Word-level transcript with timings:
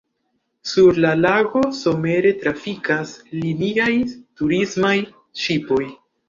Sur 0.69 0.95
la 1.03 1.09
lago 1.25 1.61
somere 1.79 2.31
trafikas 2.45 3.13
liniaj 3.43 3.91
turismaj 4.41 4.97
ŝipoj. 5.45 5.81